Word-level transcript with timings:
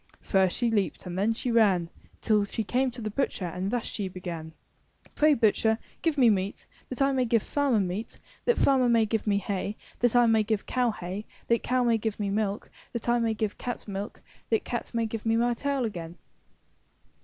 ^^ 0.09 0.13
First 0.25 0.57
she 0.57 0.71
leaped 0.71 1.05
and 1.05 1.15
then 1.15 1.31
she 1.33 1.51
ran 1.51 1.85
j^;^ 1.85 1.91
^Till 2.39 2.51
she 2.51 2.63
came 2.63 2.89
to 2.89 3.01
the 3.03 3.11
butcher 3.11 3.45
and 3.45 3.69
thus 3.69 3.85
she 3.85 4.07
began; 4.07 4.51
78 4.51 4.51
IN 4.51 4.51
THE 4.53 5.09
NURSERY 5.09 5.13
*Tray, 5.15 5.33
Butcher, 5.75 5.79
give 6.01 6.17
me 6.17 6.29
meat, 6.31 6.65
that 6.89 7.03
I 7.03 7.11
may 7.11 7.25
give 7.25 7.43
farmer 7.43 7.79
meat, 7.79 8.19
that 8.45 8.57
farmer 8.57 8.89
may 8.89 9.05
give 9.05 9.27
me 9.27 9.37
hay, 9.37 9.77
that 9.99 10.15
I 10.15 10.25
may 10.25 10.41
give 10.41 10.65
cow 10.65 10.89
hay, 10.89 11.27
that 11.49 11.61
cow 11.61 11.83
may 11.83 11.99
give 11.99 12.19
me 12.19 12.31
milk, 12.31 12.71
that 12.93 13.07
I 13.07 13.19
may 13.19 13.35
give 13.35 13.59
cat 13.59 13.87
milk, 13.87 14.23
that 14.49 14.65
cat 14.65 14.91
may 14.95 15.05
give 15.05 15.23
me 15.23 15.35
my 15.35 15.53
tail 15.53 15.85
again.'' 15.85 16.17